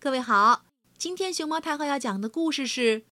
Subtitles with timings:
[0.00, 0.64] 各位好，
[0.96, 3.00] 今天熊猫太后要讲的故事是《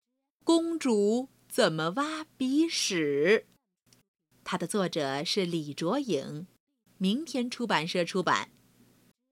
[0.43, 3.47] 公主怎么挖鼻屎》，
[4.43, 6.45] 它的作者是李卓颖，
[6.99, 8.51] 明天出版社出版。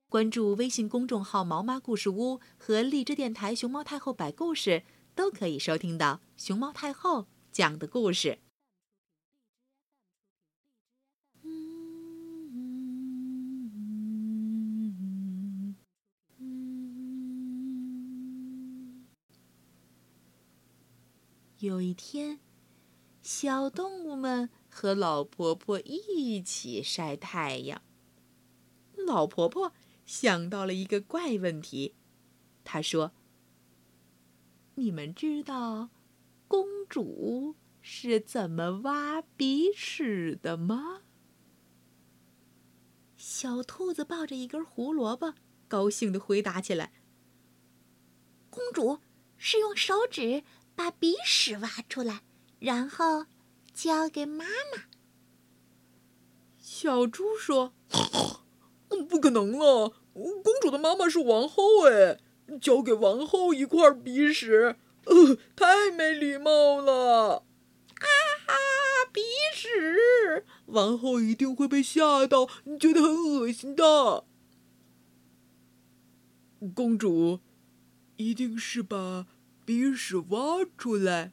[0.10, 4.82] 关注微信公众号“毛妈故事屋”和荔枝电台“熊猫太后摆故事”，
[5.14, 8.40] 都可以收听到熊猫太后讲的故事。
[21.64, 22.42] 有一天，
[23.22, 27.82] 小动物们和老婆婆一起晒太阳。
[29.08, 29.72] 老婆婆
[30.06, 31.96] 想到了一个怪问题，
[32.66, 33.14] 她说
[34.76, 35.92] ：“你们知道
[36.50, 41.04] 公主是怎么挖鼻屎的吗？”
[43.16, 45.34] 小兔子抱着一根胡萝卜，
[45.70, 46.92] 高兴地回答起来
[48.52, 49.00] ：“公主
[49.38, 50.44] 是用手指。”
[50.76, 52.22] 把鼻屎挖出来，
[52.60, 53.26] 然后
[53.74, 54.84] 交给妈妈。
[56.60, 57.74] 小猪说
[59.10, 62.20] ：“不可能了，公主的妈妈是王后哎，
[62.60, 67.46] 交给王后一块鼻屎，呃，太没礼貌了。”
[68.04, 68.08] 啊
[68.48, 68.54] 哈，
[69.14, 69.22] 鼻
[69.54, 70.46] 屎！
[70.66, 72.48] 王后一定会被吓到，
[72.80, 74.26] 觉得很恶心的。
[76.74, 77.40] 公主
[78.18, 79.28] 一定是把。
[79.66, 81.32] 鼻屎挖出来，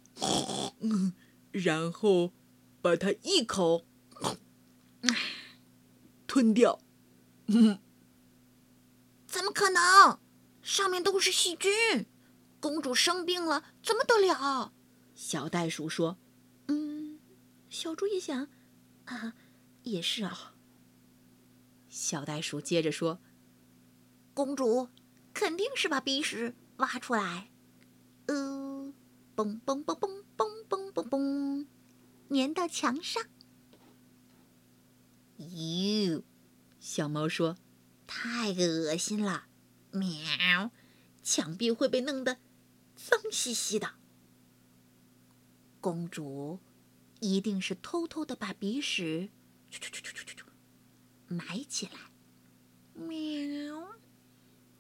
[0.81, 1.12] 嗯，
[1.53, 2.33] 然后
[2.81, 3.86] 把它一口
[6.27, 6.81] 吞掉。
[7.47, 7.81] 嗯，
[9.27, 10.19] 怎么可能？
[10.62, 12.06] 上面都是细菌，
[12.61, 14.73] 公主生病了怎么得了？
[15.14, 16.19] 小袋鼠说
[16.69, 17.19] ：“嗯。”
[17.69, 18.48] 小猪一想，
[19.06, 19.34] 啊，
[19.84, 20.55] 也是啊。
[21.89, 23.20] 小袋鼠接着说
[24.34, 24.89] ：“公主
[25.33, 27.51] 肯定是把鼻屎挖出来。”
[29.41, 31.66] 嘣嘣嘣嘣嘣嘣嘣嘣，
[32.28, 33.24] 粘到墙上。
[35.39, 36.23] 哟，
[36.78, 37.56] 小猫说
[38.06, 39.46] ：“太恶心了，
[39.92, 40.70] 喵！
[41.23, 42.36] 墙壁会被弄得
[42.95, 43.95] 脏兮兮的。”
[45.80, 46.58] 公主
[47.20, 49.30] 一定是偷偷的把鼻屎
[51.29, 52.12] 埋起来，
[52.92, 53.96] 喵！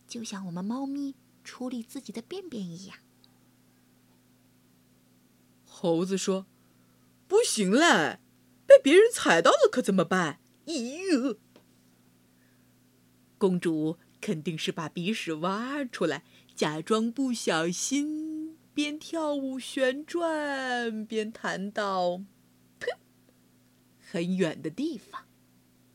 [0.06, 2.98] 就像我们猫咪处理自己的便便一样。
[5.80, 6.44] 猴子说
[7.26, 8.18] ：“不行嘞，
[8.66, 11.38] 被别人踩到了可怎么办？”咦哟，
[13.38, 16.22] 公主肯定是把鼻屎挖出来，
[16.54, 22.20] 假装不小心，边跳舞旋转边弹到
[23.98, 25.24] 很远的地方。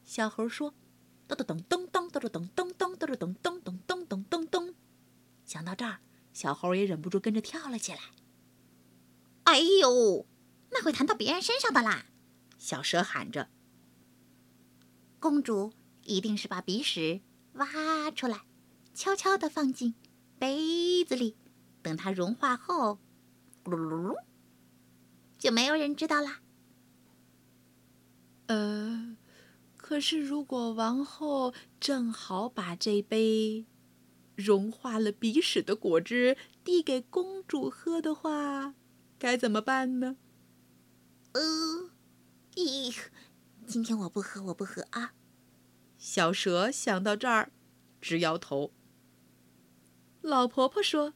[0.03, 0.73] 小猴说
[1.29, 4.73] ：“噔噔噔噔噔噔噔噔噔噔噔噔噔噔噔噔噔。”
[5.45, 5.99] 想到这儿，
[6.33, 7.99] 小猴也忍不住跟着跳了起来。
[9.45, 10.27] 哎呦，
[10.71, 12.05] 那会弹到别人身上的啦！
[12.57, 13.49] 小蛇喊着。
[15.19, 15.71] 公主
[16.03, 17.21] 一定是把鼻屎
[17.53, 18.41] 挖出来，
[18.93, 19.95] 悄悄地放进
[20.37, 21.35] 杯子里，
[21.81, 22.99] 等它融化后，
[23.63, 24.17] 咕噜噜噜，
[25.37, 26.41] 就没有人知道啦。
[28.47, 29.15] 呃，
[29.77, 33.65] 可是如果王后正好把这杯
[34.35, 38.75] 融化了鼻屎的果汁递给公主喝的话，
[39.17, 40.17] 该怎么办呢？
[41.33, 41.41] 呃，
[42.55, 42.95] 咦，
[43.65, 45.13] 今天我不喝，我不喝啊！
[45.97, 47.51] 小蛇想到这儿，
[47.99, 48.71] 直摇头。
[50.21, 51.13] 老婆婆说：“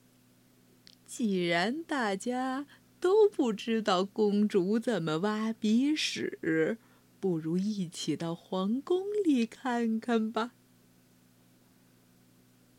[1.06, 2.66] 既然大家
[3.00, 6.78] 都不知道公主怎么挖鼻屎，
[7.20, 10.54] 不如一起到皇宫里看看吧。”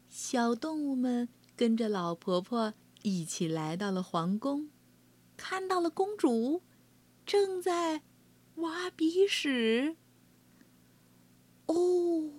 [0.08, 4.68] 小动物们跟着老婆婆一起来到了皇宫。
[5.40, 6.62] 看到了公主，
[7.24, 8.02] 正在
[8.56, 9.96] 挖鼻屎。
[11.64, 12.30] 哦，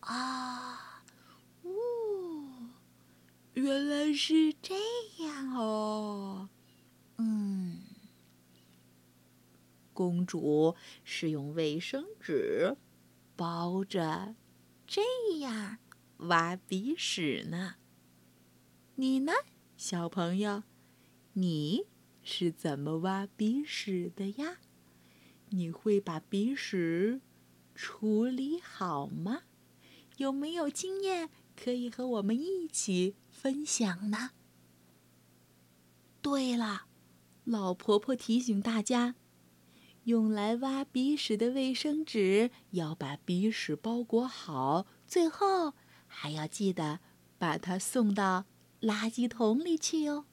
[0.00, 1.04] 啊，
[1.62, 2.70] 哦，
[3.52, 4.74] 原来是这
[5.22, 6.48] 样哦。
[7.18, 7.82] 嗯，
[9.92, 10.74] 公主
[11.04, 12.78] 是用卫生纸
[13.36, 14.34] 包着，
[14.86, 15.02] 这
[15.40, 15.76] 样
[16.16, 17.74] 挖鼻屎呢。
[18.94, 19.32] 你呢，
[19.76, 20.62] 小朋友？
[21.34, 21.86] 你
[22.22, 24.58] 是怎么挖鼻屎的呀？
[25.50, 27.20] 你会把鼻屎
[27.74, 29.42] 处理好吗？
[30.16, 34.30] 有没有经验可以和我们一起分享呢？
[36.20, 36.86] 对了，
[37.44, 39.14] 老婆婆提醒大家，
[40.04, 45.74] 用来挖鼻屎的卫生纸要把鼻屎包裹好，最后
[46.06, 47.00] 还要记得
[47.38, 48.44] 把它送到
[48.80, 50.26] 垃圾桶里去哦。